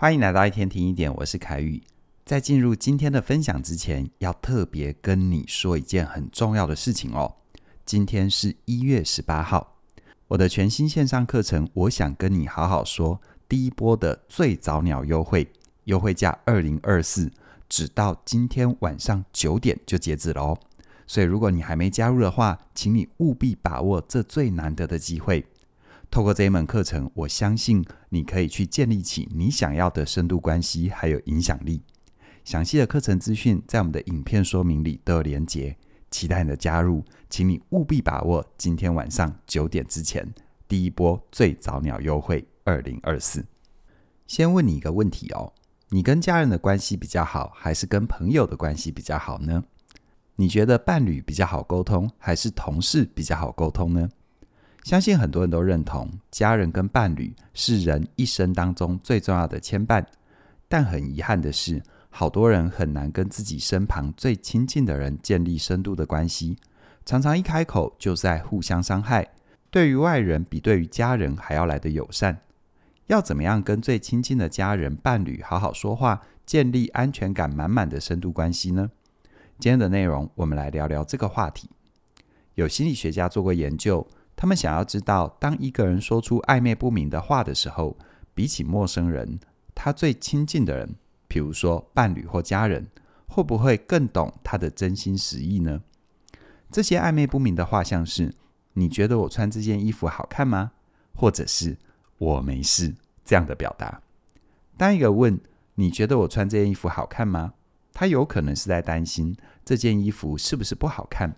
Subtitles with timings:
[0.00, 1.82] 欢迎来到一天听一点，我是凯宇。
[2.24, 7.34] 在进入今天的分享之前，要特别跟你说一件很重要的事情哦。
[7.84, 9.74] 今天是一月十八号，
[10.28, 13.16] 我的全新线上课程《我想跟你好好说》
[13.48, 15.50] 第一波的最早鸟优惠，
[15.86, 17.28] 优惠价二零二四，
[17.68, 20.56] 只到今天晚上九点就截止了哦。
[21.08, 25.44] 所以如果你还没加入的话，请你务必把握这最难得的机会。
[26.10, 31.82] 透过这一门课程，我相信你可以去建立起你想要的深度关系，还有影响力。
[32.44, 35.76] 详细的课程资讯在我们的影片说明里都有连结，
[36.10, 40.26] 期待你的加入，请你务必把握今天晚上九点之前
[40.66, 43.44] 第一波最早鸟优惠二零二四。
[44.26, 45.52] 先问你一个问题哦，
[45.90, 49.62] 你跟家人的关系比较好，还是跟朋友的关系比较好呢？
[50.36, 54.08] 你觉得伴侣比较好沟通，还是同事比较好沟通呢？
[54.88, 60.02] 相信很多人都认同，家人跟伴侣是人一生当中最重要的牵绊。
[60.66, 66.56] 但很遗憾的是，好多人很难跟自己身旁最亲近的人建立深度的关系，
[67.04, 69.28] 常常一开口就在互相伤害。
[69.70, 72.40] 对于外人比对于家人还要来得友善。
[73.08, 78.90] 要怎么样跟最亲近的家人、伴侣好好说话，建立安全感满满的深度关系呢？
[79.58, 81.68] 今天的内容，我们来聊聊这个话题。
[82.54, 84.06] 有心理学家做过研究。
[84.40, 87.98] 他们想要知道，当一个人说出暧昧不明的话的时候，
[88.36, 89.40] 比起陌生人，
[89.74, 90.94] 他最亲近的人，
[91.26, 92.86] 比如说伴侣或家人，
[93.26, 95.82] 会不会更懂他的真心实意呢？
[96.70, 98.32] 这些暧昧不明的话，像是
[98.74, 100.70] “你觉得我穿这件衣服好看吗？”
[101.16, 101.76] 或者是
[102.18, 102.94] “我没事”
[103.26, 104.00] 这样的表达。
[104.76, 105.40] 当一个问
[105.74, 107.54] “你觉得我穿这件衣服好看吗？”
[107.92, 111.34] 他有可能是在担心这件衣服是不是不好看，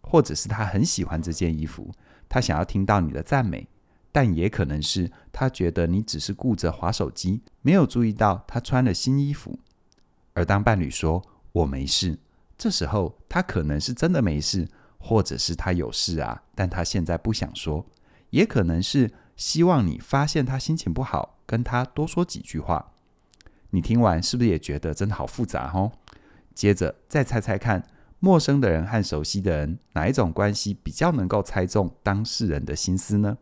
[0.00, 1.92] 或者是他很喜欢这件衣服。
[2.28, 3.66] 他想要听到你的赞美，
[4.12, 9.58] 但也可能是他觉得你只是顾着划手机，没有注意到他穿了新衣服。
[10.34, 12.18] 而当伴侣说“我没事”，
[12.58, 14.68] 这时候他可能是真的没事，
[14.98, 17.86] 或者是他有事啊，但他现在不想说，
[18.30, 22.92] 也可能是希望你发现他心情不好，跟他多说几句话。
[23.70, 25.92] 你听完是不是也觉得真的好复杂哦？
[26.54, 27.84] 接着再猜猜看。
[28.20, 33.38] 陌生的人和熟悉的人，哪一种关系比较能够猜中当事人的心思呢？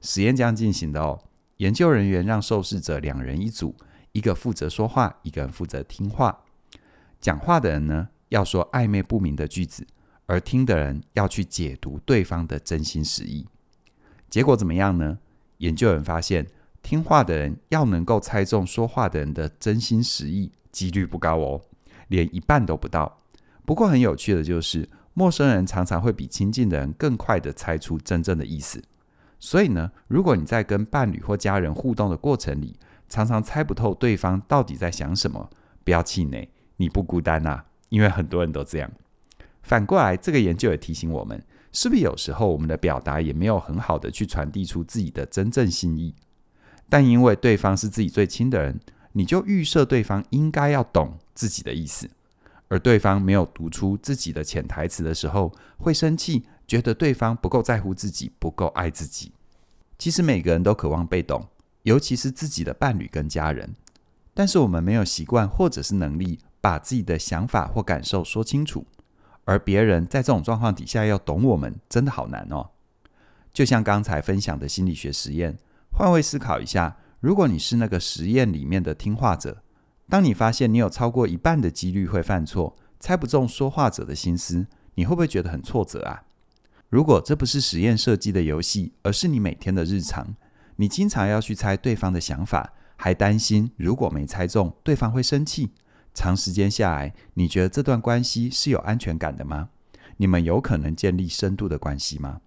[0.00, 1.22] 实验这样进行的哦。
[1.58, 3.76] 研究人员让受试者两人一组，
[4.12, 6.44] 一个负责说话，一个人负责听话。
[7.20, 9.86] 讲话的人呢，要说暧昧不明的句子，
[10.24, 13.46] 而听的人要去解读对方的真心实意。
[14.30, 15.18] 结果怎么样呢？
[15.58, 16.46] 研究人发现，
[16.82, 21.60] 听话的人要能够猜中说话的人的真心实意，几率不高哦，
[22.08, 23.18] 连一半都不到。
[23.70, 28.82] 不过很有趣的就是，陌生人常常会比亲近的人更快地猜出真正的意思。
[29.38, 32.76] 所以呢，如果你在跟伴侣或家人互动的过程里，
[33.08, 35.48] 常常猜不透对方到底在想什么，
[35.84, 36.48] 不要气馁，
[36.78, 38.90] 你不孤单呐，因为很多人都这样。
[39.62, 46.16] 反过来，这个研究也提醒我们，是不是有时候我们的表达也没有很好的去传递出自己的真正心意？
[46.88, 48.80] 但因为对方是自己最亲的人，
[49.12, 52.10] 你就预设对方应该要懂自己的意思。
[52.70, 59.32] 而对方没有读出自己的潜台词的时候，会生气，觉得对方不够在乎自己，不够爱自己。
[59.98, 61.48] 其实每个人都渴望被懂，
[61.82, 63.74] 尤其是自己的伴侣跟家人。
[64.32, 68.86] 但是我们没有习惯或者是能力把自己的想法或感受说清楚，
[69.44, 72.70] 而别人在这种状况底下要懂我们，真的好难哦。
[73.52, 75.58] 就像刚才分享的心理学实验，
[75.90, 79.60] 换位思考一下，如果你是那个实验里面的听话者。
[80.10, 84.66] 当你发现你有超过一半的几率会犯错，猜不中说话者的心思，
[84.96, 86.24] 你会不会觉得很挫折啊？
[86.88, 90.34] 如果这不是实验设计的游戏，而是你每天的日常，
[90.76, 95.70] 你经常要去猜对方的想法，还担心如果没猜中，对方会生气。
[96.12, 99.68] 长时间下来，你觉得这段关系是有安全感的吗？
[100.16, 102.40] 你们有可能建立深度的关系吗？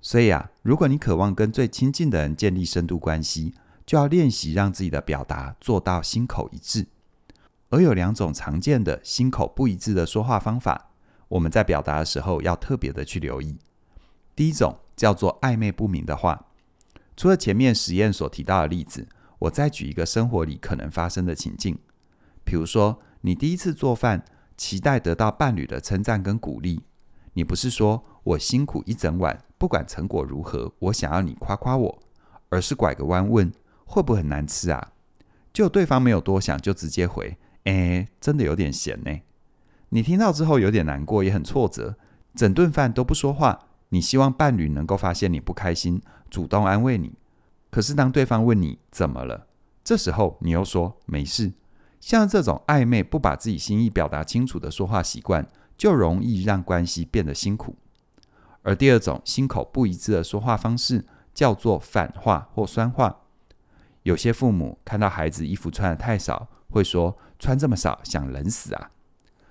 [0.00, 3.54] 所以啊，如果你渴望跟最亲近的人建立深度关系，
[3.84, 6.86] 就要练习让自己的表达做到心口一致，
[7.72, 10.90] 而有两种常见的心口不一致的说话方法，
[11.28, 13.58] 我们在表达的时候要特别的去留意。
[14.36, 16.48] 第一种叫做暧昧不明的话，
[17.16, 19.08] 除了前面实验所提到的例子，
[19.38, 21.78] 我再举一个生活里可能发生的情境，
[22.44, 24.22] 比如说你第一次做饭，
[24.58, 26.82] 期待得到伴侣的称赞跟鼓励，
[27.32, 32.02] 你不是说我辛苦一整晚，不管成果如何，我想要你夸夸我，
[32.50, 33.50] 而是拐个弯问。
[33.84, 34.92] 会不会很难吃啊？
[35.52, 39.20] 就对方没有多想，就直接回：“哎，真的有点闲呢。”
[39.90, 41.96] 你听到之后有点难过，也很挫折，
[42.34, 43.66] 整顿饭都不说话。
[43.90, 46.00] 你希望伴侣能够发现你不开心，
[46.30, 47.12] 主动安慰你。
[47.70, 49.46] 可是当对方问你怎么了，
[49.84, 51.52] 这时候你又说没事。
[52.00, 57.76] 像这种暧昧、不把自己心意表达清楚的说话习惯，就容易让关系变得辛苦。
[58.62, 61.04] 而第二种心口不一致的说话方式，
[61.34, 63.20] 叫做反话或酸话。
[64.04, 68.92] 有些父母看到孩子衣服穿得太少，会说：“穿这么少，想冷死啊！”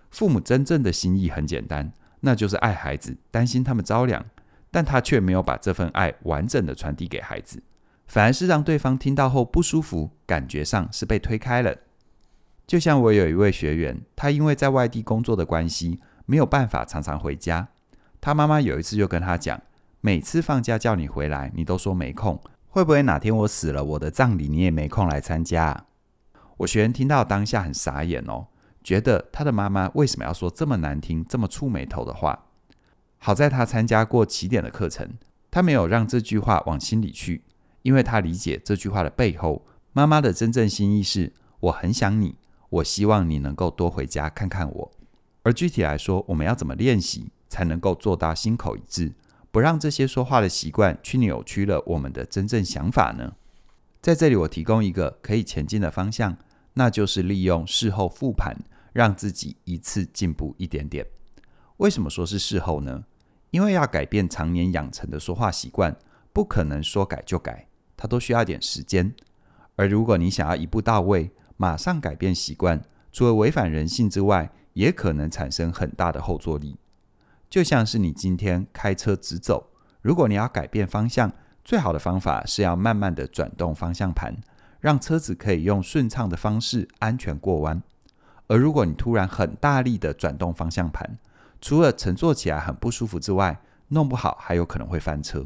[0.09, 1.91] 父母真正的心意很简单，
[2.21, 4.25] 那就是爱孩子，担心他们着凉，
[4.71, 7.61] 但他却没有把这份爱完整的传递给孩子，
[8.07, 11.75] 反而是让对方听到后不舒服，感觉上是被推开了。
[12.65, 17.67] 就像我有一位学员，他因为在外地工作的关系，没有办法常常回家。
[18.21, 19.61] 他妈妈有一次就跟他讲
[19.99, 25.85] ：“每次放假叫你回来，你都说没空，会不会哪天我死了，我的葬礼你也没空来参加？”
[26.61, 28.45] 我学员听到当下很傻眼哦，
[28.83, 32.45] 觉得他的妈妈为什么要说这么难听、这么触霉头的话？
[33.17, 35.09] 好在他参加过起点的课程，
[35.49, 37.43] 他没有让这句话往心里去，
[37.81, 42.35] 因为他理解这句话的背后，妈妈的真正心意是：我很想你。
[42.69, 44.91] 我希望你能够多回家看看我。
[45.43, 49.13] 而具体来说，我们要怎么练习才能够做到心口一致，
[49.51, 53.33] 不让这些说话的习惯去扭曲了我们的真正想法呢？
[53.99, 56.37] 在这里，我提供一个可以前进的方向，
[56.73, 58.55] 那就是利用事后复盘，
[58.93, 61.05] 让自己一次进步一点点。
[61.77, 63.03] 为什么说是事后呢？
[63.49, 65.95] 因为要改变常年养成的说话习惯，
[66.31, 69.13] 不可能说改就改，它都需要点时间。
[69.75, 72.81] 而如果你想要一步到位，马上改变习惯，
[73.11, 76.77] 除了违反人性之外，也可能产生很大的后坐力。
[77.49, 79.71] 就像是你今天开车直走，
[80.01, 81.33] 如果你要改变方向，
[81.65, 84.33] 最好的方法是要慢慢的转动方向盘，
[84.81, 87.81] 让车子可以用顺畅的方式安全过弯。
[88.47, 91.17] 而如果你突然很大力的转动方向盘，
[91.61, 95.45] 除了乘坐起来很不舒服之外，弄不好还有可能会翻车。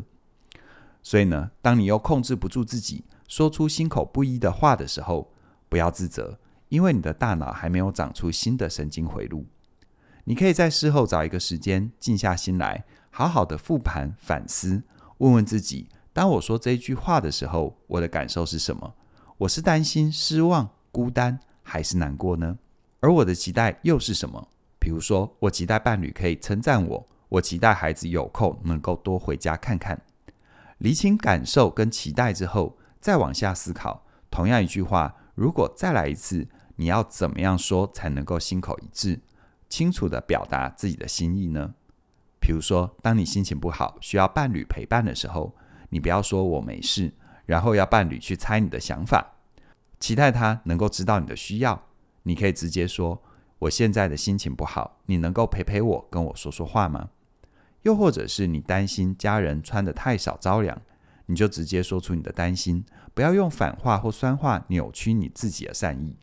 [1.03, 5.31] 所以呢，当你又控制不住自己，说出心口不一的话的时候，
[5.69, 6.39] 不要自责，
[6.69, 9.45] 因为你的大脑还没有长出新的神经回路。
[10.23, 14.81] 你可以在事后找一个时间，静下心来，好好的复盘反思，
[15.19, 18.95] 问问自己：当我说这一句话的时候，我的感受是什么？
[19.39, 22.57] 我是担心、失望、孤单，还是难过呢？
[23.01, 24.47] 而我的期待又是什么？
[24.79, 30.01] 比如说，我期待伴侣可以称赞我，我期待孩子有空能够多回家看看。
[30.77, 35.13] 厘清感受跟期待之后，再往下思考，同样一句话。
[35.35, 36.47] 如果再来一次，
[36.77, 39.19] 你要怎么样说才能够心口一致，
[39.67, 41.73] 清楚地表达自己的心意呢？
[42.39, 45.53] 比如说，当你心情不好，需要伴侣陪伴的时候，
[45.89, 47.11] 你不要说我没事，
[47.45, 49.35] 然后要伴侣去猜你的想法，
[49.99, 51.83] 期待他能够知道你的需要。
[52.23, 53.21] 你可以直接说
[53.59, 57.09] ：“我现在的心情不好，你能够陪陪我，跟我说说话吗？”
[57.83, 60.81] 又或者是你担心家人穿得太少着凉。
[61.27, 66.15] 你就直接说出你的担心，不要用反话或酸话扭曲你自己的善意。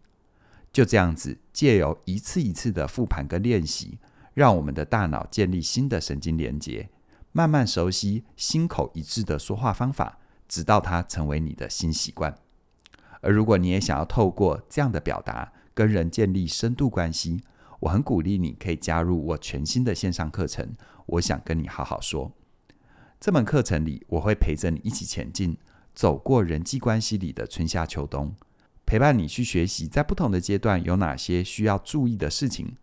[0.72, 3.98] 就这样子，借由一次一次的复盘跟练习，
[4.32, 6.88] 让我们的大脑建立新的神经连接，
[7.32, 10.20] 慢慢熟悉心口一致的说话方法，
[10.52, 12.36] 直到它成为你的新习惯。
[13.22, 17.40] 而如果你也想要透过这样的表达跟人建立深度关系，
[17.80, 20.74] 我很鼓励你可以加入我全新的线上课程。
[21.06, 22.30] 我想跟你好好说。
[23.18, 25.56] 这门课程里，我会陪着你一起前进，
[25.94, 28.34] 走过人际关系里的春夏秋冬，
[28.84, 32.76] 陪伴你去学习，在不同的阶段有哪些需要注意的事情，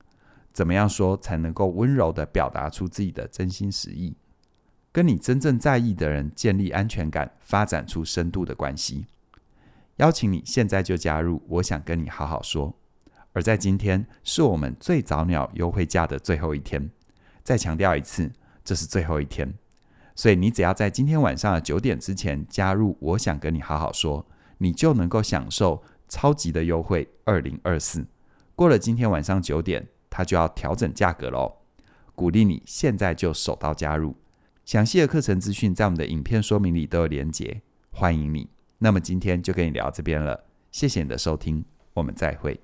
[0.51, 4.15] 怎么样说才能够温柔地表达出自己的真心实意，
[4.99, 9.07] 跟你真正在意的人建立安全感，发展出深度的关系。
[9.95, 12.77] 邀请你现在就加入，我想跟你好好说。
[13.31, 16.89] 而在今天，是我们最早鸟优惠价的最后一天，
[17.45, 18.29] 再强调一次，
[18.65, 19.53] 这是最后一天。
[20.17, 24.25] 所以你只要在今天晚上的九点之前加入，我想跟你好好说，
[24.57, 28.05] 你就能够享受超级的优惠二零二四。
[28.53, 31.59] 过了今天晚上九点，它就要调整价格喽。
[32.13, 34.17] 鼓励你现在就手刀加入，
[34.69, 37.59] 详细的课程资讯在我们的影片说明里都有连结，
[37.89, 38.47] 欢迎你。
[38.77, 42.59] 那么今天就跟你聊这边了，谢谢你的收听，我们再会。